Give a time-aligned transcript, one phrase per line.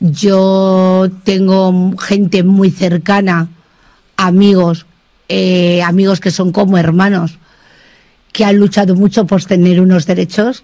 [0.00, 3.48] Yo tengo gente muy cercana,
[4.16, 4.86] amigos,
[5.28, 7.38] eh, amigos que son como hermanos,
[8.32, 10.62] que han luchado mucho por tener unos derechos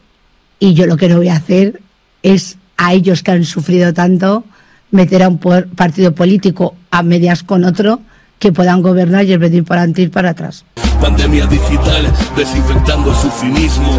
[0.60, 1.80] y yo lo que no voy a hacer
[2.22, 4.44] es a ellos que han sufrido tanto
[4.90, 8.00] meter a un partido político a medias con otro
[8.38, 10.64] que puedan gobernar y el venir para atrás.
[11.00, 13.98] Pandemia digital, desinfectando su cinismo.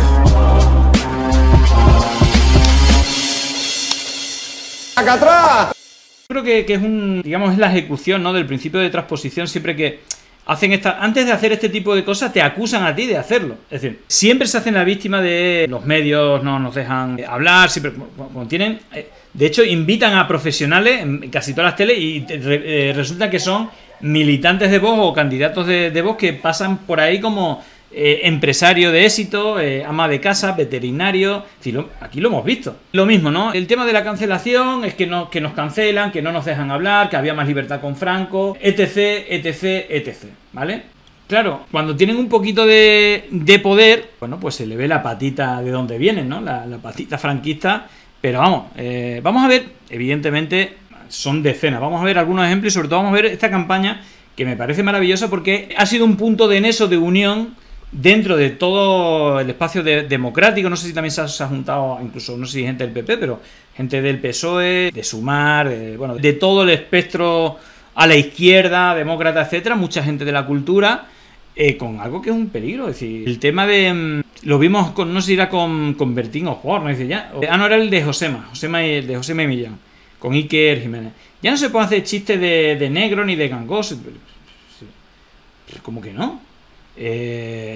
[4.96, 5.76] ¡Acá atrás!
[6.28, 8.34] Creo que, que, es un, digamos, es la ejecución, ¿no?
[8.34, 10.00] Del principio de transposición, siempre que
[10.46, 13.58] hacen esta, antes de hacer este tipo de cosas, te acusan a ti de hacerlo.
[13.70, 17.94] Es decir, siempre se hacen la víctima de los medios, no nos dejan hablar, siempre,
[18.16, 22.94] cuando tienen, eh, de hecho, invitan a profesionales en casi todas las teles y eh,
[22.96, 23.70] resulta que son
[24.02, 27.64] militantes de voz o candidatos de, de voz que pasan por ahí como
[27.98, 31.46] eh, empresario de éxito, eh, ama de casa, veterinario,
[32.02, 32.76] aquí lo hemos visto.
[32.92, 33.54] Lo mismo, ¿no?
[33.54, 36.72] El tema de la cancelación es que, no, que nos cancelan, que no nos dejan
[36.72, 40.14] hablar, que había más libertad con Franco, etc, etc, etc,
[40.52, 40.84] ¿vale?
[41.26, 45.62] Claro, cuando tienen un poquito de, de poder, bueno, pues se le ve la patita
[45.62, 46.42] de dónde vienen, ¿no?
[46.42, 47.88] La, patita franquista,
[48.20, 50.74] pero vamos, eh, vamos a ver, evidentemente
[51.08, 54.02] son decenas, vamos a ver algunos ejemplos y sobre todo vamos a ver esta campaña
[54.36, 57.56] que me parece maravillosa porque ha sido un punto de neso de unión
[57.92, 62.46] dentro de todo el espacio democrático, no sé si también se ha, juntado, incluso no
[62.46, 63.42] sé si gente del PP, pero
[63.76, 67.58] gente del PSOE, de Sumar, de, bueno, de todo el espectro
[67.96, 71.08] a la izquierda, demócrata, etcétera, mucha gente de la cultura,
[71.56, 72.90] eh, con algo que es un peligro.
[72.90, 73.94] Es decir, el tema de.
[73.94, 76.90] Mm, lo vimos con, no sé si era con, con Bertín Osborne, ¿no?
[76.90, 77.32] Dice, ya.
[77.50, 79.80] Ah, no, era el de Josema, Josema el de Josema y Millán,
[80.20, 81.14] con Iker Jiménez.
[81.42, 83.98] Ya no se puede hacer chistes de, de negro ni de gangoso.
[85.82, 86.42] Como que no.
[86.98, 87.76] Eh,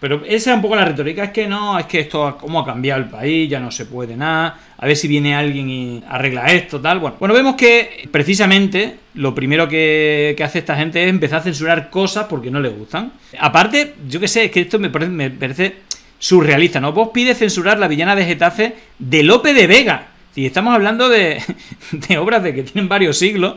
[0.00, 2.66] pero esa es un poco la retórica, es que no, es que esto cómo ha
[2.66, 6.46] cambiado el país, ya no se puede nada, a ver si viene alguien y arregla
[6.46, 6.98] esto, tal.
[6.98, 11.90] Bueno, bueno vemos que precisamente lo primero que, hace esta gente es empezar a censurar
[11.90, 13.12] cosas porque no le gustan.
[13.38, 15.76] Aparte, yo que sé, es que esto me parece,
[16.18, 16.92] surrealista, ¿no?
[16.92, 20.08] Vos pides censurar la villana de Getafe de Lope de Vega.
[20.34, 21.40] Y estamos hablando de
[22.18, 23.56] obras de que tienen varios siglos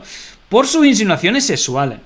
[0.50, 2.00] por sus insinuaciones sexuales.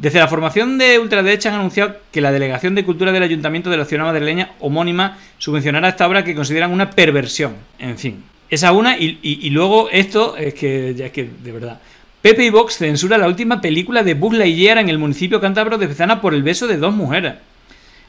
[0.00, 3.76] Desde la formación de ultraderecha han anunciado que la Delegación de Cultura del Ayuntamiento de
[3.76, 7.56] la ciudad madrileña homónima subvencionará esta obra que consideran una perversión.
[7.78, 11.80] En fin, esa una y, luego esto es que ya es que de verdad.
[12.22, 15.88] Pepe y Vox censura la última película de Buzz Lightyear en el municipio cántabro de
[15.88, 17.34] Bezana por el beso de dos mujeres.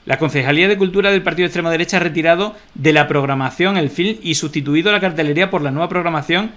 [0.06, 3.90] La Concejalía de Cultura del Partido de Extrema Derecha ha retirado de la programación el
[3.90, 6.52] film y sustituido la cartelería por la nueva programación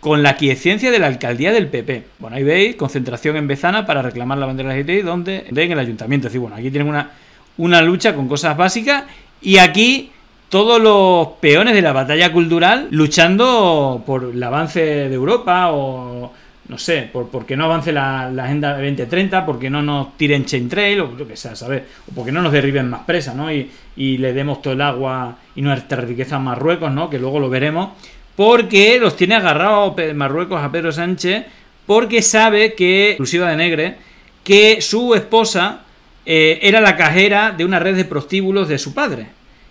[0.00, 2.04] con la quiescencia de la alcaldía del PP.
[2.18, 6.26] Bueno, ahí veis, concentración en Bezana para reclamar la bandera LGTBI, donde en el ayuntamiento.
[6.26, 7.10] Es decir, bueno, aquí tienen una,
[7.58, 9.04] una lucha con cosas básicas
[9.40, 10.12] y aquí
[10.48, 16.32] todos los peones de la batalla cultural luchando por el avance de Europa o
[16.68, 21.00] no sé, por, por no avance la, Agenda 2030, porque no nos tiren chain trail,
[21.00, 21.82] o lo que sea, ¿sabes?
[22.10, 23.52] O porque no nos derriben más presas, ¿no?
[23.52, 27.08] Y, y le demos todo el agua y nuestra riqueza a Marruecos, ¿no?
[27.08, 27.90] Que luego lo veremos
[28.36, 31.46] porque los tiene agarrados Marruecos a Pedro Sánchez,
[31.86, 33.96] porque sabe que, exclusiva de Negre,
[34.44, 35.80] que su esposa
[36.24, 39.28] eh, era la cajera de una red de prostíbulos de su padre.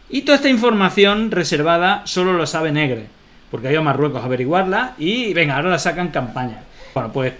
[0.09, 3.07] Y toda esta información reservada solo lo sabe Negre,
[3.51, 6.63] porque ha ido a Marruecos a averiguarla y venga, ahora la sacan campaña.
[6.93, 7.33] Bueno, pues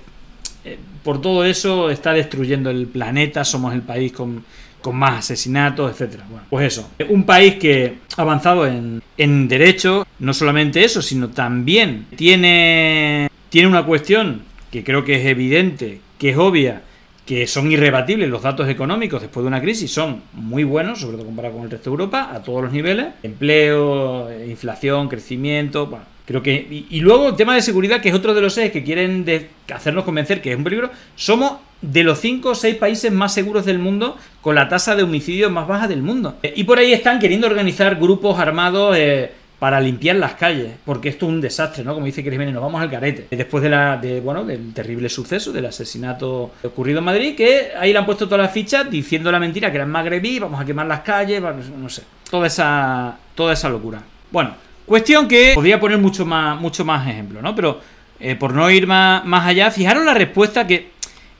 [0.63, 4.43] eh, por todo eso está destruyendo el planeta, somos el país con
[4.85, 6.25] con más asesinatos, etcétera.
[6.29, 6.91] Bueno, pues eso.
[7.09, 13.67] Un país que ha avanzado en, en derecho, no solamente eso, sino también tiene, tiene
[13.67, 16.83] una cuestión que creo que es evidente, que es obvia,
[17.25, 21.25] que son irrebatibles los datos económicos después de una crisis, son muy buenos, sobre todo
[21.25, 26.43] comparado con el resto de Europa, a todos los niveles, empleo, inflación, crecimiento, bueno, creo
[26.43, 26.85] que...
[26.91, 29.25] Y, luego el tema de seguridad, que es otro de los ejes que quieren
[29.73, 31.53] hacernos convencer que es un peligro, somos
[31.91, 35.49] de los 5 o 6 países más seguros del mundo con la tasa de homicidio
[35.49, 36.35] más baja del mundo.
[36.55, 38.95] Y por ahí están queriendo organizar grupos armados...
[38.97, 41.93] Eh, para limpiar las calles, porque esto es un desastre, ¿no?
[41.93, 43.27] Como dice Cris nos vamos al carete.
[43.31, 47.93] Después de la, de, bueno, del terrible suceso, del asesinato ocurrido en Madrid, que ahí
[47.93, 50.85] le han puesto todas las fichas diciendo la mentira que eran magrebí, vamos a quemar
[50.85, 54.03] las calles, no sé, toda esa, toda esa locura.
[54.29, 54.55] Bueno,
[54.85, 57.55] cuestión que podría poner mucho más, mucho más ejemplos, ¿no?
[57.55, 57.79] Pero
[58.19, 60.94] eh, por no ir más, más allá, fijaros la respuesta que...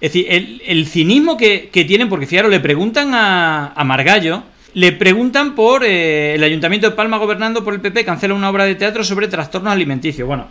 [0.06, 4.44] Es decir, el, el cinismo que, que, tienen, porque fijaros, le preguntan a, a Margallo,
[4.76, 8.66] le preguntan por eh, el Ayuntamiento de Palma gobernando por el PP, cancela una obra
[8.66, 10.28] de teatro sobre trastornos alimenticios.
[10.28, 10.48] Bueno,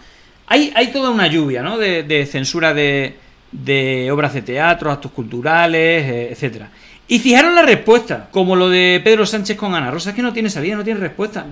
[0.48, 1.78] hay, hay toda una lluvia ¿no?
[1.78, 3.14] de, de censura de,
[3.52, 6.70] de, obras de teatro, actos culturales, eh, etcétera.
[7.06, 10.32] Y fijaron la respuesta, como lo de Pedro Sánchez con Ana Rosa, es que no
[10.32, 11.46] tiene salida, no tiene respuesta.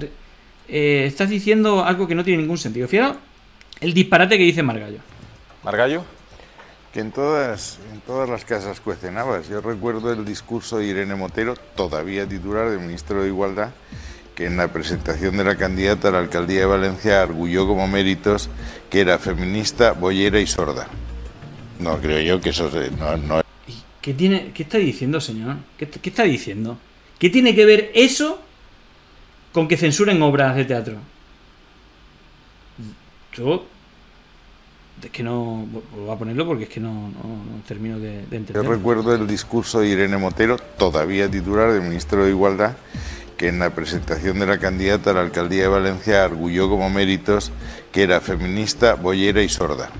[0.67, 2.89] Eh, estás diciendo algo que no tiene ningún sentido.
[2.89, 3.15] Fijaros
[3.81, 4.99] el disparate que dice Margallo.
[5.63, 6.05] Margallo.
[6.93, 9.49] Que en todas, en todas las casas cuecen habas.
[9.49, 13.71] Yo recuerdo el discurso de Irene Motero, todavía titular del Ministro de Igualdad,
[14.35, 18.51] que en la presentación de la candidata a la alcaldía de Valencia arguyó como méritos
[18.91, 20.89] que era feminista, boyera y sorda.
[21.79, 23.43] No creo yo que eso no, no...
[24.01, 25.57] ¿Qué, tiene, ¿Qué está diciendo, señor?
[25.79, 26.79] ¿Qué, ¿Qué está diciendo?
[27.19, 28.41] ¿Qué tiene que ver eso
[29.53, 30.97] con que censuren obras de teatro?
[33.33, 33.67] Yo
[35.03, 35.67] es que no
[35.97, 38.63] voy a ponerlo porque es que no, no, no termino de, de, entender.
[38.63, 42.73] Yo recuerdo el discurso de Irene Motero, todavía titular del Ministro de Igualdad,
[43.37, 47.51] que en la presentación de la candidata a la alcaldía de Valencia arguyó como méritos
[47.91, 49.91] que era feminista, boyera y sorda.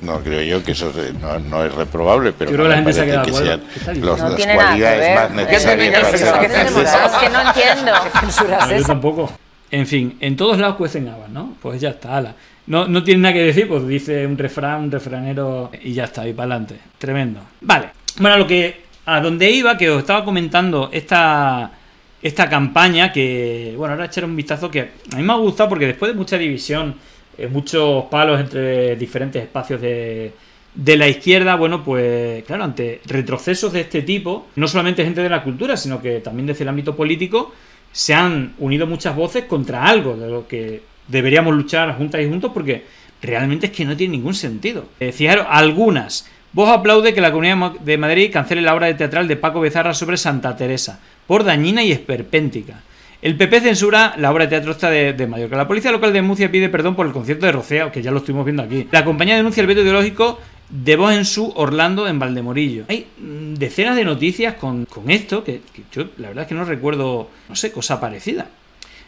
[0.00, 2.92] No creo yo que eso no, no es reprobable, pero yo creo no que la
[2.92, 6.14] gente se ha quedado que sean no los, las nada que cualidades más ¿Qué necesarias
[6.14, 7.92] es que no entiendo.
[8.02, 9.32] ¿Qué censura es No, yo tampoco.
[9.72, 11.56] En fin, en todos lados cuecen habas, ¿no?
[11.62, 12.34] Pues ya está, ala.
[12.66, 16.28] No, no tiene nada que decir, pues dice un refrán, un refranero y ya está,
[16.28, 16.76] y para adelante.
[16.98, 17.40] Tremendo.
[17.62, 17.88] Vale.
[18.20, 18.82] Bueno, lo que.
[19.06, 21.72] A donde iba, que os estaba comentando esta.
[22.20, 24.80] Esta campaña que, bueno, ahora echar un vistazo que
[25.12, 26.94] a mí me ha gustado porque después de mucha división,
[27.36, 30.32] eh, muchos palos entre diferentes espacios de,
[30.72, 35.28] de la izquierda, bueno, pues claro, ante retrocesos de este tipo, no solamente gente de
[35.28, 37.52] la cultura, sino que también desde el ámbito político,
[37.92, 42.50] se han unido muchas voces contra algo de lo que deberíamos luchar juntas y juntos
[42.52, 42.84] porque
[43.20, 44.86] realmente es que no tiene ningún sentido.
[44.98, 46.26] Eh, fijaros, algunas.
[46.52, 49.94] Vos aplaude que la Comunidad de Madrid cancele la obra de teatral de Paco Bezarra
[49.94, 52.82] sobre Santa Teresa, por dañina y esperpéntica.
[53.22, 55.56] El PP censura la obra de teatro esta de, de Mallorca.
[55.56, 58.18] La policía local de Murcia pide perdón por el concierto de Rocea, que ya lo
[58.18, 58.88] estuvimos viendo aquí.
[58.90, 60.40] La compañía denuncia el veto ideológico
[60.72, 62.86] de Voz en su Orlando en Valdemorillo.
[62.88, 65.60] Hay mm, decenas de noticias con, con esto que,
[65.92, 68.48] yo la verdad es que no recuerdo, no sé, cosa parecida.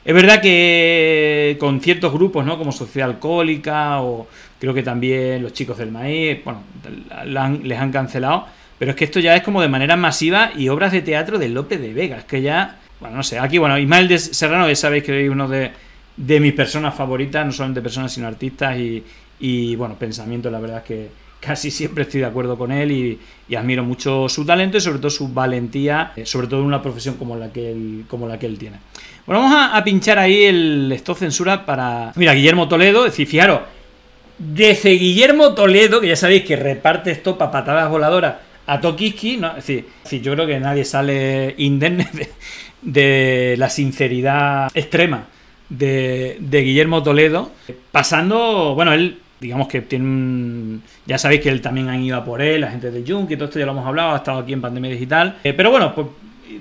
[0.04, 2.58] Es verdad que con ciertos grupos, ¿no?
[2.58, 4.28] Como Sociedad Alcohólica o
[4.60, 6.62] creo que también los chicos del maíz, bueno,
[7.24, 8.46] les han cancelado.
[8.78, 11.48] Pero es que esto ya es como de manera masiva y obras de teatro de
[11.48, 12.18] López de Vega.
[12.18, 13.38] Es que ya, bueno, no sé.
[13.38, 15.70] Aquí, bueno, Ismael de Serrano, ya sabéis que es uno de,
[16.18, 19.02] de mis personas favoritas, no solamente personas, sino artistas y,
[19.40, 23.18] y, bueno, pensamiento, la verdad es que casi siempre estoy de acuerdo con él y,
[23.54, 27.16] admiro mucho su talento y sobre todo su valentía, eh, sobre todo en una profesión
[27.16, 28.78] como la que él, como la que él tiene.
[29.26, 32.12] Bueno, vamos a, pinchar ahí el stop censura para...
[32.16, 33.60] Mira, Guillermo Toledo, es decir, fijaros,
[34.38, 38.34] desde Guillermo Toledo, que ya sabéis que reparte esto para patadas voladoras
[38.66, 39.56] a Tokiski, ¿no?
[39.56, 42.28] es, decir, yo creo que nadie sale indemne de,
[42.82, 45.26] de la sinceridad extrema
[45.68, 47.50] de, de Guillermo Toledo,
[47.92, 52.24] pasando, bueno, él digamos que tiene un- ya sabéis que él también han ido a
[52.24, 54.38] por él, la gente de Junk y todo esto ya lo hemos hablado, ha estado
[54.38, 56.06] aquí en Pandemia Digital, Eh, pero bueno, pues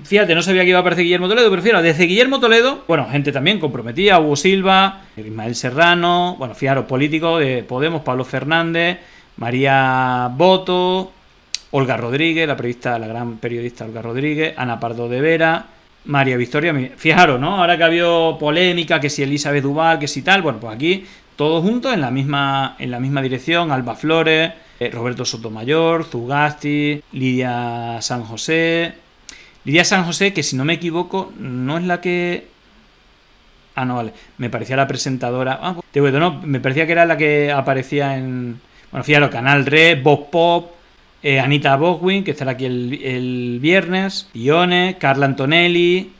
[0.04, 3.06] fíjate, no sabía que iba a aparecer Guillermo Toledo, pero fíjate, desde Guillermo Toledo, bueno,
[3.10, 8.98] gente también comprometida, Hugo Silva, Ismael Serrano, bueno, fijaros, políticos de Podemos, Pablo Fernández,
[9.38, 11.10] María Boto,
[11.70, 15.66] Olga Rodríguez, la periodista, la gran periodista Olga Rodríguez, Ana Pardo de Vera,
[16.06, 17.56] María Victoria, fijaros, ¿no?
[17.56, 21.04] Ahora que ha habido polémica, que si Elizabeth Duval, que si tal, bueno, pues aquí
[21.36, 27.02] todos juntos en la misma, en la misma dirección, Alba Flores, eh, Roberto Sotomayor, Zugasti,
[27.12, 28.94] Lidia San José.
[29.64, 32.48] Lidia San José, que si no me equivoco, no es la que.
[33.74, 34.12] Ah, no, vale.
[34.38, 35.58] Me parecía la presentadora.
[35.60, 38.60] Ah, te bueno, no, me parecía que era la que aparecía en.
[38.90, 40.72] Bueno, fijaros, Canal Red, Bob Pop,
[41.22, 46.12] eh, Anita Bogwin, que estará aquí el, viernes, Ione, Carla Antonelli.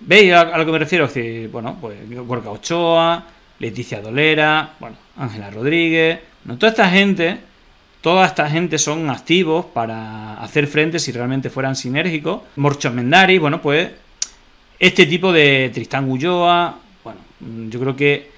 [0.00, 1.06] ¿Veis a, a lo que me refiero?
[1.06, 1.96] Es decir, bueno, pues
[2.26, 3.24] Gorka Ochoa,
[3.60, 6.18] Leticia Dolera, bueno, Ángela Rodríguez.
[6.44, 7.38] Bueno, toda esta gente,
[8.00, 12.40] toda esta gente son activos para hacer frente si realmente fueran sinérgicos.
[12.56, 13.90] Morcho Mendari, bueno, pues
[14.78, 17.20] este tipo de Tristán Ulloa, bueno,
[17.68, 18.30] yo creo que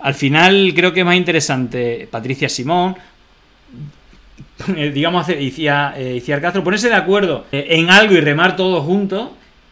[0.00, 2.96] al final creo que es más interesante Patricia Simón,
[4.76, 9.28] eh, digamos, eh, Iciar Castro, ponerse de acuerdo eh, en algo y remar todos juntos,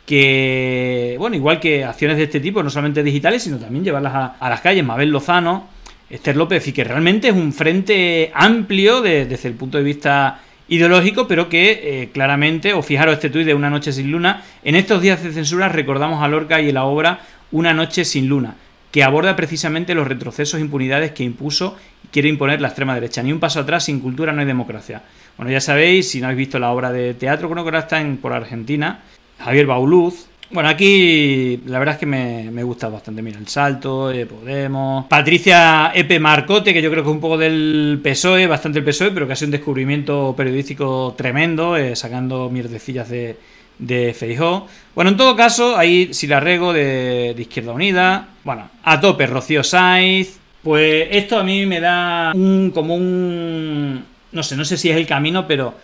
[0.09, 4.49] que, bueno, igual que acciones de este tipo, no solamente digitales, sino también llevarlas a,
[4.49, 5.69] las calles, Mabel Lozano,
[6.09, 10.41] Esther López, y que realmente es un frente amplio de- desde el punto de vista
[10.69, 14.77] ideológico, pero que eh, claramente, o fijaros este tuit de Una noche sin luna, en
[14.77, 17.21] estos días de censura recordamos a Lorca y la obra
[17.53, 18.55] Una noche sin luna.
[18.91, 23.23] que aborda precisamente los retrocesos e impunidades que impuso y quiere imponer la extrema derecha.
[23.23, 25.03] Ni un paso atrás, sin cultura no hay democracia.
[25.37, 28.01] Bueno, ya sabéis, si no habéis visto la obra de teatro, creo que ahora está
[28.01, 29.01] en, por Argentina,
[29.39, 30.27] Javier Bauluz.
[30.51, 33.21] Bueno, aquí la verdad es que me, gusta bastante.
[33.21, 35.07] Mira, El Salto, eh, Podemos.
[35.07, 39.11] Patricia Epe Marcote, que yo creo que es un poco del PSOE, bastante el PSOE,
[39.11, 43.37] pero que ha sido un descubrimiento periodístico tremendo, eh, sacando mierdecillas de,
[43.79, 44.67] de Feijó.
[44.95, 48.29] Bueno, en todo caso, ahí si la rego de, Izquierda Unida.
[48.45, 50.39] Bueno, a tope Rocío Saiz.
[50.63, 54.05] Pues esto a mí me da un, como un...
[54.33, 55.75] No sé, no sé si es el camino, pero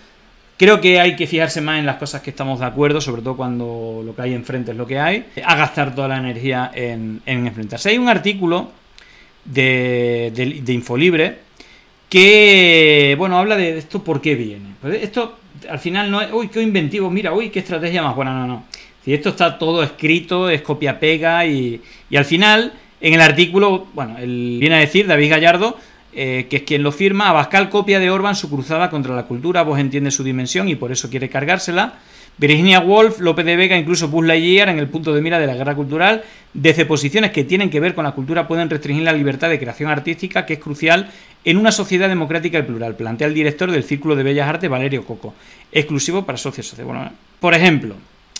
[0.56, 3.36] creo que hay que fijarse más en las cosas que estamos de acuerdo, sobre todo
[3.36, 7.22] cuando lo que hay enfrente es lo que hay, a gastar toda la energía en,
[7.26, 7.90] enfrentarse.
[7.90, 8.70] Hay un artículo
[9.44, 11.38] de, de, de Infolibre
[12.08, 14.74] que, bueno, habla de esto por qué viene.
[14.80, 18.32] Pues esto al final no es, uy, qué inventivo, mira, uy, qué estrategia más buena,
[18.32, 18.64] no, no.
[19.04, 24.16] Si esto está todo escrito, es copia-pega y, y, al final, en el artículo, bueno,
[24.18, 25.76] él viene a decir, David Gallardo,
[26.14, 29.62] eh, que es quien lo firma, Abascal copia de Orban su cruzada contra la cultura,
[29.62, 31.94] vos entiende su dimensión y por eso quiere cargársela.
[32.36, 35.54] Virginia Woolf, López de Vega, incluso Buzz Lightyear en el punto de mira de la
[35.54, 39.48] guerra cultural, desde posiciones que tienen que ver con la cultura pueden restringir la libertad
[39.48, 41.10] de creación artística, que es crucial
[41.44, 45.04] en una sociedad democrática y plural, plantea el director del Círculo de Bellas Artes, Valerio
[45.04, 45.34] Coco,
[45.70, 46.74] exclusivo para socios
[47.38, 47.94] por ejemplo,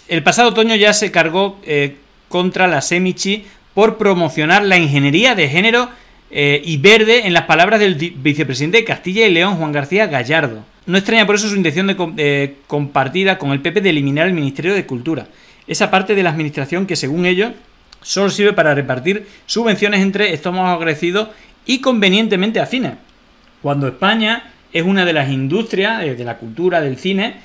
[0.08, 1.96] el pasado otoño ya se cargó eh,
[2.28, 5.90] contra la Semichi por promocionar la ingeniería de género
[6.30, 10.64] eh, y verde en las palabras del vicepresidente de Castilla y León, Juan García Gallardo.
[10.86, 14.74] No extraña por eso su intención de, compartida con el PP de eliminar el Ministerio
[14.74, 15.28] de Cultura,
[15.66, 17.52] esa parte de la administración que según ellos
[18.02, 21.28] solo sirve para repartir subvenciones entre estómagos agresidos
[21.64, 22.94] y convenientemente afines.
[23.62, 27.36] Cuando España es una de las industrias eh, de la cultura, del cine,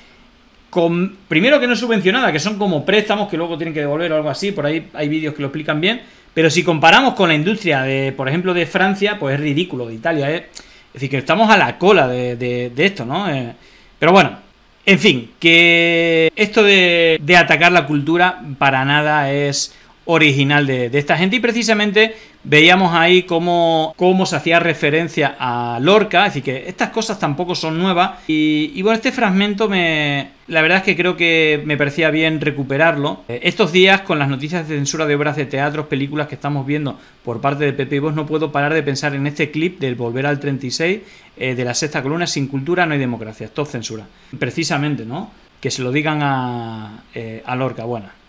[0.68, 4.16] con, primero que no subvencionada, que son como préstamos que luego tienen que devolver o
[4.16, 6.02] algo así, por ahí hay vídeos que lo explican bien,
[6.34, 9.94] pero si comparamos con la industria de, por ejemplo, de Francia, pues es ridículo, de
[9.94, 10.46] Italia, ¿eh?
[10.54, 13.30] Es decir, que estamos a la cola de, esto, ¿no?
[13.30, 13.52] Eh,
[13.98, 14.38] pero bueno,
[14.84, 19.74] en fin, que esto de, atacar la cultura para nada es
[20.10, 26.24] original de, esta gente y precisamente veíamos ahí cómo, cómo, se hacía referencia a Lorca,
[26.24, 30.40] decir, que estas cosas tampoco son nuevas y, bueno, este fragmento me...
[30.48, 33.22] La verdad es que creo que me parecía bien recuperarlo.
[33.28, 36.66] Eh, estos días, con las noticias de censura de obras de teatros, películas que estamos
[36.66, 39.78] viendo por parte de Pepe y Vos, no puedo parar de pensar en este clip
[39.78, 41.00] del Volver al 36
[41.36, 44.06] eh, de la sexta columna, sin cultura no hay democracia, esto censura.
[44.40, 45.30] Precisamente, ¿no?
[45.60, 48.19] Que se lo digan a, eh, a Lorca, bueno.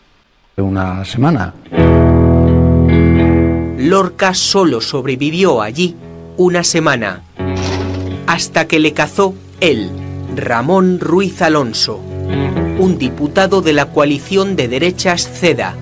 [0.57, 1.53] Una semana.
[3.77, 5.95] Lorca solo sobrevivió allí
[6.37, 7.23] una semana,
[8.27, 9.89] hasta que le cazó él,
[10.35, 11.99] Ramón Ruiz Alonso,
[12.79, 15.75] un diputado de la coalición de derechas CEDA,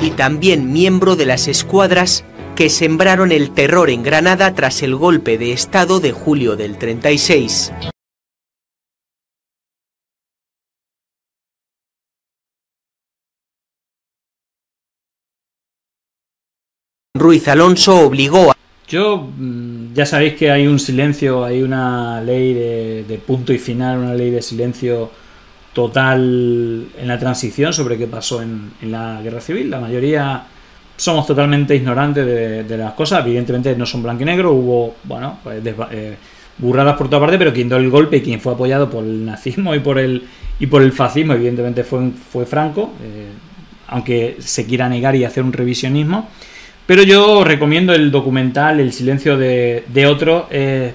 [0.00, 5.36] y también miembro de las escuadras que sembraron el terror en Granada tras el golpe
[5.36, 7.72] de Estado de julio del 36.
[17.26, 18.56] Ruiz Alonso obligó a...
[18.86, 23.98] Yo, mm, ya sabéis que hay un silencio, hay una ley de, punto y final,
[23.98, 25.10] una ley de silencio
[25.72, 29.68] total en la transición sobre qué pasó en, la guerra civil.
[29.68, 30.44] La mayoría
[30.96, 33.26] somos totalmente ignorantes de, las cosas.
[33.26, 34.52] Evidentemente no son blanco y negro.
[34.52, 36.16] Hubo, bueno, pues eh,
[36.58, 39.26] burradas por toda parte, pero quien dio el golpe y quien fue apoyado por el
[39.26, 40.22] nazismo y por el,
[40.60, 43.32] y por el fascismo, evidentemente fue, fue Franco, eh,
[43.88, 46.28] aunque se quiera negar y hacer un revisionismo.
[46.86, 50.48] Pero yo recomiendo el documental El silencio de, otro.
[50.50, 50.94] es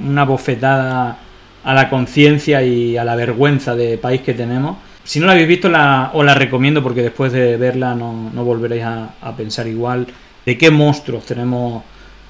[0.00, 1.18] una bofetada
[1.64, 4.76] a la conciencia y a la vergüenza de país que tenemos.
[5.04, 8.84] Si no la habéis visto, la, os la recomiendo porque después de verla no, volveréis
[8.84, 10.06] a, pensar igual
[10.46, 11.82] de qué monstruos tenemos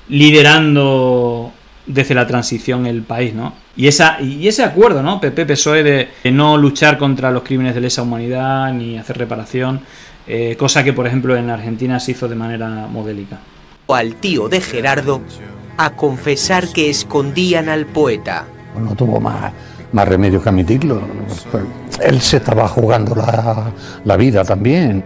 [0.08, 1.52] liderando
[1.86, 3.54] desde la transición el país, ¿no?
[3.76, 5.20] Y, esa, y ese acuerdo, ¿no?
[5.20, 9.80] PP-PSOE de, de no luchar contra los crímenes de lesa humanidad ni hacer reparación
[10.26, 13.38] eh, cosa que por ejemplo en Argentina se hizo de manera modélica.
[13.88, 15.20] Al tío de Gerardo
[15.76, 18.46] a confesar que escondían al poeta.
[18.78, 19.52] No tuvo más,
[19.92, 21.00] más remedio que admitirlo.
[22.00, 23.72] Él se estaba jugando la,
[24.04, 25.04] la vida también.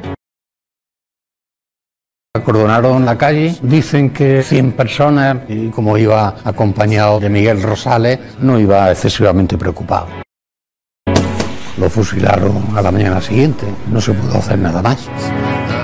[2.35, 8.61] Acordonaron la calle, dicen que 100 personas y como iba acompañado de Miguel Rosales no
[8.61, 10.25] iba excesivamente preocupado.
[11.78, 15.09] Lo fusilaron a la mañana siguiente, no se pudo hacer nada más.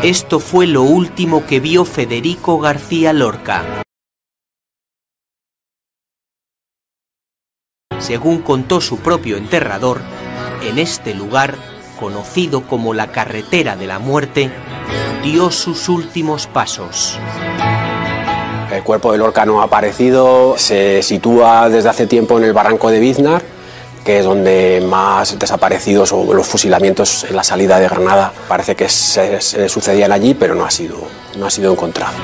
[0.03, 3.83] Esto fue lo último que vio Federico García Lorca.
[7.99, 10.01] Según contó su propio enterrador,
[10.63, 11.57] en este lugar,
[12.01, 14.51] conocido como la carretera de la muerte,
[15.23, 17.19] dio sus últimos pasos.
[18.73, 22.91] El cuerpo del Lorca no ha aparecido, se sitúa desde hace tiempo en el barranco
[22.91, 23.43] de Biznar,
[24.05, 28.89] que es donde más desaparecidos o los fusilamientos en la salida de Granada parece que
[28.89, 31.07] se, sucedían allí, pero no ha sido,
[31.37, 32.15] no ha sido encontrado.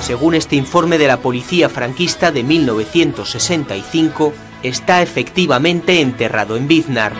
[0.00, 7.12] Según este informe de la policía franquista de 1965, está efectivamente enterrado en Biznar,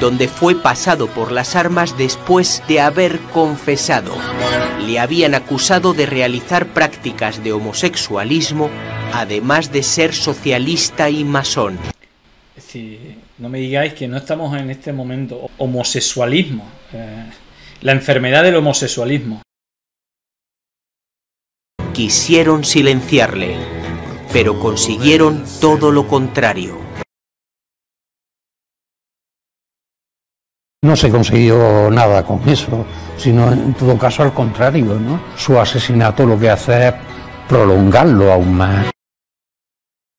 [0.00, 4.14] donde fue pasado por las armas después de haber confesado.
[4.86, 8.70] Le habían acusado de realizar prácticas de homosexualismo,
[9.12, 11.78] además de ser socialista y masón.
[12.74, 17.30] Decir, no me digáis que no estamos en este momento homosexualismo, eh,
[17.82, 19.42] la enfermedad del homosexualismo.
[21.92, 23.56] Quisieron silenciarle,
[24.32, 26.80] pero consiguieron todo lo contrario.
[30.82, 32.84] No se consiguió nada con eso,
[33.16, 35.20] sino en todo caso al contrario, ¿no?
[35.36, 36.94] Su asesinato lo que hace es
[37.48, 38.90] prolongarlo aún más.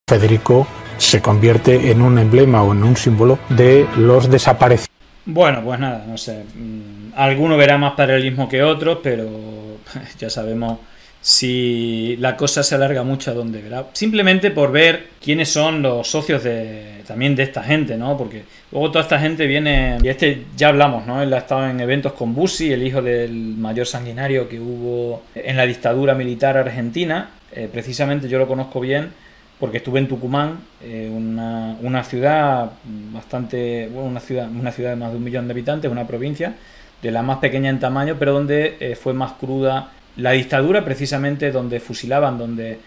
[0.07, 0.65] Federico
[0.97, 4.89] se convierte en un emblema o en un símbolo de los desaparecidos.
[5.25, 6.43] Bueno, pues nada, no sé.
[6.55, 9.27] mm, Alguno verá más paralelismo que otros, pero
[10.19, 10.79] ya sabemos
[11.21, 13.87] si la cosa se alarga mucho a dónde verá.
[13.93, 18.17] Simplemente por ver quiénes son los socios de también de esta gente, ¿no?
[18.17, 19.97] Porque luego toda esta gente viene.
[20.03, 21.21] Y este ya hablamos, ¿no?
[21.21, 25.57] Él ha estado en eventos con Bussi, el hijo del mayor sanguinario que hubo en
[25.57, 27.29] la dictadura militar argentina.
[27.51, 29.11] Eh, precisamente yo lo conozco bien
[29.59, 32.71] porque estuve en Tucumán, eh, una, una ciudad
[33.13, 36.55] bastante, bueno, una ciudad, una ciudad de más de un millón de habitantes, una provincia,
[37.01, 41.51] de la más pequeña en tamaño, pero donde eh, fue más cruda la dictadura, precisamente
[41.51, 42.79] donde fusilaban, donde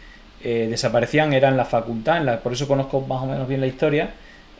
[0.42, 3.60] eh, desaparecían, era en la facultad, en la, por eso conozco más o menos bien
[3.60, 4.10] la historia,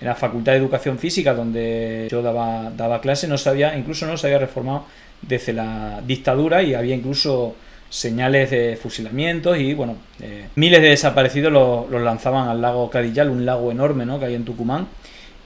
[0.01, 4.17] en la facultad de educación física, donde yo daba, daba clase, no sabía, incluso no
[4.17, 4.85] se había reformado
[5.23, 7.57] desde la dictadura y había incluso
[7.91, 13.31] señales de fusilamientos y bueno, eh, miles de desaparecidos los, los lanzaban al lago Cadillal,
[13.31, 14.19] un lago enorme ¿no?
[14.19, 14.89] que hay en Tucumán.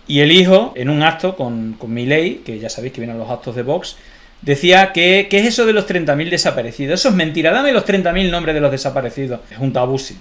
[0.09, 3.31] Y el hijo, en un acto con, con Milei, que ya sabéis que vienen los
[3.31, 3.97] actos de Vox,
[4.43, 7.01] decía que ¿qué es eso de los 30.000 desaparecidos?
[7.01, 9.41] Eso es mentira, dame los 30.000 nombres de los desaparecidos.
[9.51, 10.17] Es un tabú, sí.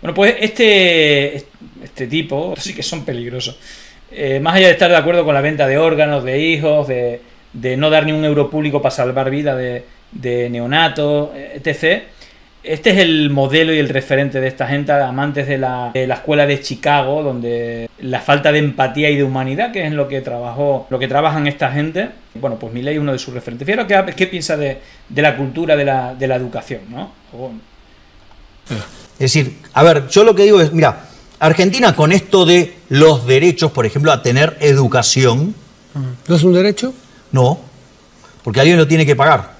[0.00, 1.36] Bueno, pues este,
[1.82, 3.58] este tipo, sí que son peligrosos.
[4.10, 7.20] Eh, más allá de estar de acuerdo con la venta de órganos, de hijos, de,
[7.52, 12.04] de no dar ni un euro público para salvar vida de, de neonatos, etc.
[12.62, 16.14] Este es el modelo y el referente de esta gente, amantes de la, de la
[16.14, 20.06] escuela de Chicago, donde la falta de empatía y de humanidad, que es en lo
[20.06, 22.10] que trabajó, lo que trabajan esta gente.
[22.34, 23.66] Bueno, pues Milei es uno de sus referentes.
[23.66, 27.10] Fíjate qué, qué piensa de, de, la cultura de la, de la educación, ¿no?
[28.70, 31.08] Es decir, a ver, yo lo que digo es, mira,
[31.40, 35.54] Argentina con esto de los derechos, por ejemplo, a tener educación.
[36.28, 36.94] ¿No es un derecho?
[37.32, 37.58] No,
[38.44, 39.51] porque alguien lo tiene que pagar.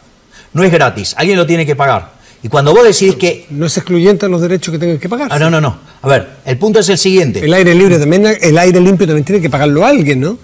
[0.53, 2.13] No es gratis, alguien lo tiene que pagar.
[2.43, 3.47] Y cuando vos decís que...
[3.51, 5.29] ¿No es excluyente a los derechos que tengan que pagar?
[5.31, 5.79] Ah, no, no, no.
[6.03, 7.45] A ver, el punto es el siguiente.
[7.45, 10.39] El aire libre también, el aire limpio también tiene que pagarlo alguien, ¿no?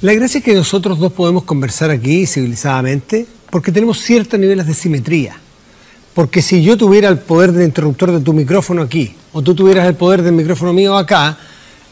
[0.00, 4.74] La gracia es que nosotros dos podemos conversar aquí civilizadamente porque tenemos ciertos niveles de
[4.74, 5.36] simetría.
[6.14, 9.86] Porque si yo tuviera el poder del interruptor de tu micrófono aquí, o tú tuvieras
[9.86, 11.36] el poder del micrófono mío acá,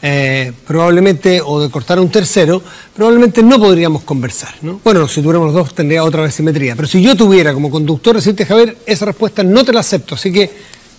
[0.07, 2.61] eh, probablemente, o de cortar a un tercero,
[2.95, 4.53] probablemente no podríamos conversar.
[4.61, 4.79] ¿no?
[4.83, 6.75] Bueno, si tuviéramos los dos tendría otra vez simetría.
[6.75, 10.31] Pero si yo tuviera como conductor decirte, Javier, esa respuesta no te la acepto, así
[10.31, 10.51] que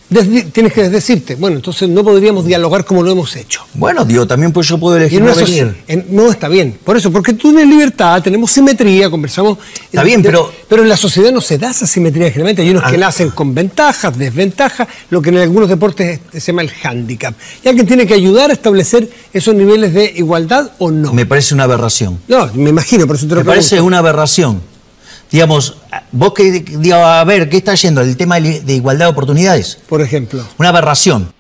[0.09, 3.63] desde- tienes que decirte, bueno, entonces no podríamos dialogar como lo hemos hecho.
[3.75, 5.77] Bueno, digo, también pues yo puedo elegir no venir.
[5.89, 6.79] en- no está bien.
[6.85, 9.59] Por eso, porque tú tienes libertad, tenemos simetría, conversamos.
[9.85, 12.63] Está bien, pero- Pero en la sociedad no se da esa simetría generalmente.
[12.63, 12.99] Hay unos que Ah.
[12.99, 17.35] nacen con ventajas, desventajas, lo que en algunos deportes se llama el hándicap.
[17.65, 21.13] Y alguien tiene que ayudar a establecer esos niveles de igualdad o no.
[21.13, 22.19] Me parece una aberración.
[22.29, 24.61] No, me imagino, por eso te lo Me parece una aberración.
[25.31, 25.79] Digamos,
[26.13, 28.01] vos que, digo, a ver, ¿qué está yendo?
[28.01, 29.83] El tema de igualdad de oportunidades.
[29.89, 30.45] Por ejemplo.
[30.59, 31.35] Una aberración.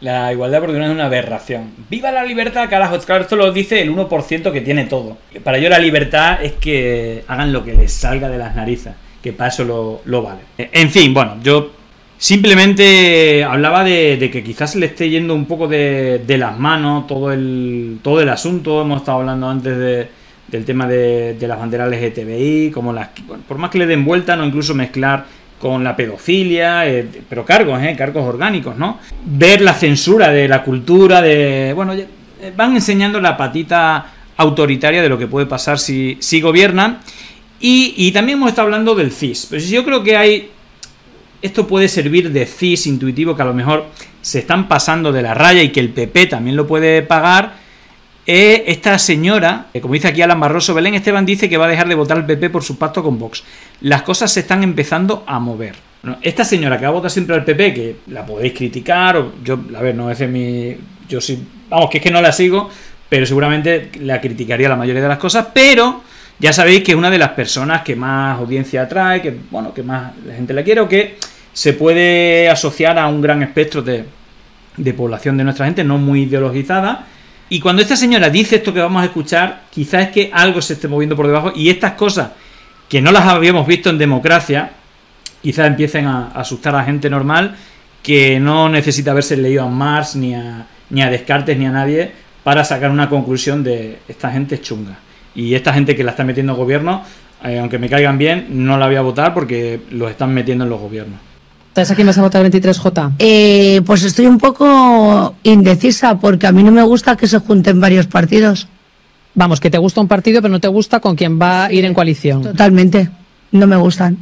[0.00, 1.72] La igualdad de oportunidades es una aberración.
[1.88, 2.98] ¡Viva la libertad, carajo!
[2.98, 5.16] Claro, esto lo dice el 1% que tiene todo.
[5.42, 8.92] Para yo la libertad es que hagan lo que les salga de las narices,
[9.22, 10.40] que para eso lo, lo vale.
[10.58, 11.70] En fin, bueno, yo
[12.18, 16.58] simplemente hablaba de, de que quizás se le esté yendo un poco de, de las
[16.58, 18.82] manos todo el, todo el asunto.
[18.82, 20.08] Hemos estado hablando antes de,
[20.48, 23.08] del tema de, de las banderas LGTBI, como las,
[23.48, 25.26] por más que le den vuelta, no incluso mezclar
[25.64, 28.98] con la pedofilia, eh, pero cargos, eh, cargos orgánicos, ¿no?
[29.24, 31.72] Ver la censura de la cultura, de.
[31.74, 32.06] Bueno, eh,
[32.54, 36.98] van enseñando la patita autoritaria de lo que puede pasar si, si gobiernan.
[37.60, 39.46] Y, y también hemos estado hablando del CIS.
[39.48, 40.50] Pero yo creo que hay.
[41.40, 43.86] Esto puede servir de CIS intuitivo que a lo mejor
[44.20, 47.63] se están pasando de la raya y que el PP también lo puede pagar.
[48.26, 51.68] Es esta señora, que como dice aquí Alan Barroso, Belén Esteban dice que va a
[51.68, 53.44] dejar de votar al PP por su pacto con Vox.
[53.82, 55.74] Las cosas se están empezando a mover.
[56.22, 59.58] esta señora que va a votar siempre al PP, que la podéis criticar, o yo,
[59.76, 60.76] a ver, no es de mi.
[61.08, 61.42] Yo sí.
[61.68, 62.70] Vamos, que es que no la sigo,
[63.08, 66.02] pero seguramente la criticaría la mayoría de las cosas, pero
[66.38, 69.82] ya sabéis que es una de las personas que más audiencia atrae, que bueno, que
[69.82, 71.16] más la gente la quiere o que
[71.52, 77.06] se puede asociar a un gran espectro de población de nuestra gente, no muy ideologizada.
[77.48, 80.74] Y cuando esta señora dice esto que vamos a escuchar, quizás es que algo se
[80.74, 82.30] esté moviendo por debajo y estas cosas
[82.88, 84.70] que no las habíamos visto en democracia,
[85.42, 87.56] quizás empiecen a asustar a gente normal
[88.02, 92.12] que no necesita haberse leído a Marx ni a, ni a Descartes ni a nadie
[92.42, 94.98] para sacar una conclusión de esta gente chunga.
[95.34, 97.02] Y esta gente que la está metiendo en gobierno,
[97.42, 100.70] eh, aunque me caigan bien, no la voy a votar porque los están metiendo en
[100.70, 101.18] los gobiernos.
[101.74, 103.14] ¿Sabes a quién vas a votar 23J?
[103.18, 107.80] Eh, pues estoy un poco indecisa porque a mí no me gusta que se junten
[107.80, 108.68] varios partidos.
[109.34, 111.84] Vamos, que te gusta un partido pero no te gusta con quién va a ir
[111.84, 112.42] en coalición.
[112.42, 113.10] Totalmente,
[113.50, 114.16] no me gustan.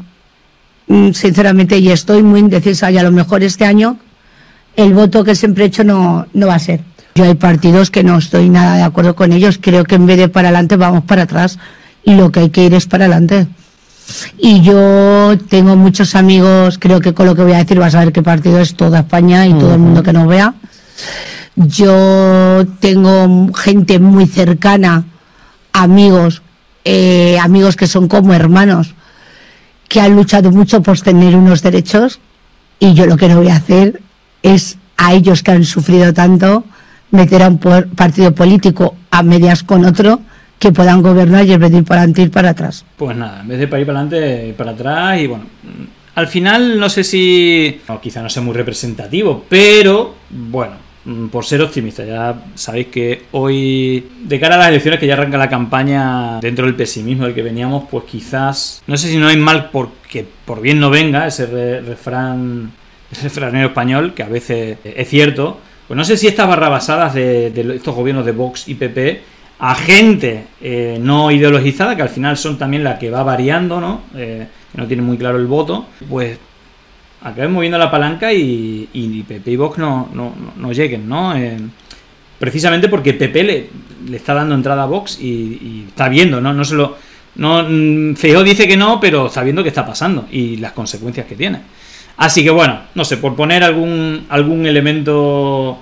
[0.86, 3.98] Mm, sinceramente, y estoy muy indecisa y a lo mejor este año
[4.74, 6.80] el voto que siempre he hecho no, no va a ser.
[7.14, 9.58] Yo hay partidos que no estoy nada de acuerdo con ellos.
[9.60, 11.58] Creo que en vez de para adelante vamos para atrás
[12.02, 13.46] y lo que hay que ir es para adelante.
[14.38, 18.00] Y yo tengo muchos amigos, creo que con lo que voy a decir vas a
[18.00, 20.54] ver qué partido es toda España y todo el mundo que nos vea.
[21.54, 25.04] Yo tengo gente muy cercana,
[25.72, 26.42] amigos,
[26.84, 28.94] eh, amigos que son como hermanos,
[29.88, 32.20] que han luchado mucho por tener unos derechos
[32.78, 34.00] y yo lo que no voy a hacer
[34.42, 36.64] es a ellos que han sufrido tanto
[37.10, 40.20] meter a un partido político a medias con otro
[40.62, 42.84] que puedan gobernar y en vez de ir para adelante ir para atrás.
[42.96, 45.44] Pues nada, en vez de para ir para adelante, ir para atrás y bueno,
[46.14, 50.74] al final no sé si, quizá no sea muy representativo, pero bueno,
[51.32, 55.36] por ser optimista, ya sabéis que hoy, de cara a las elecciones que ya arranca
[55.36, 59.36] la campaña dentro del pesimismo del que veníamos, pues quizás, no sé si no hay
[59.36, 62.70] mal porque por bien no venga ese refrán,
[63.10, 67.48] ese refranero español, que a veces es cierto, pues no sé si estas barrabasadas de
[67.74, 69.31] estos gobiernos de Vox y PP
[69.64, 74.00] a gente eh, no ideologizada, que al final son también la que va variando, ¿no?
[74.16, 76.36] Eh, que no tiene muy claro el voto, pues
[77.22, 81.36] acaben moviendo la palanca y, y PP y Vox no, no, lleguen, ¿no?
[81.36, 81.58] Eh,
[82.40, 83.70] precisamente porque PP le,
[84.08, 86.52] le, está dando entrada a Vox y, está viendo, ¿no?
[86.52, 86.96] No se lo...
[87.36, 91.26] No, mm, Feo dice que no, pero está viendo qué está pasando y las consecuencias
[91.26, 91.60] que tiene.
[92.16, 95.78] Así que bueno, no sé, por poner algún, algún elemento,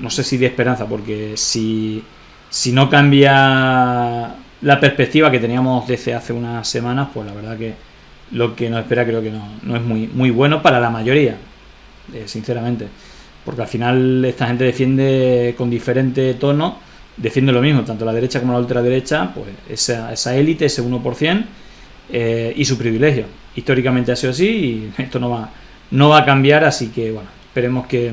[0.00, 2.02] no sé si de esperanza, porque si,
[2.54, 7.74] si no cambia la perspectiva que teníamos desde hace unas semanas, pues la verdad que
[8.30, 11.36] lo que nos espera creo que no, es muy, muy bueno para la mayoría,
[12.14, 12.86] eh, sinceramente.
[13.44, 16.78] Porque al final esta gente defiende con diferente tono,
[17.16, 21.44] defiende lo mismo, tanto la derecha como la ultraderecha, pues esa, esa élite, ese 1%,
[22.12, 23.24] eh, y su privilegio
[23.56, 25.50] históricamente ha sido así y esto no va,
[25.90, 28.12] no va a cambiar, así que bueno, esperemos que,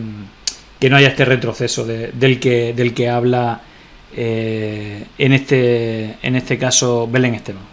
[0.90, 3.62] no haya este retroceso del, que, del que habla
[4.16, 7.72] eh, en, este, en este caso Belén Esteban.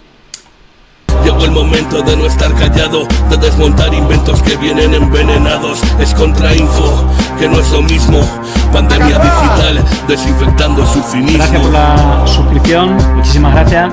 [1.24, 5.82] Llegó el momento de no estar callado, de desmontar inventos que vienen envenenados.
[5.98, 7.06] Es contrainfo,
[7.38, 8.20] que no es lo mismo.
[8.72, 11.38] Pandemia digital, desinfectando su finismo.
[11.38, 13.92] Gracias por la suscripción, muchísimas gracias.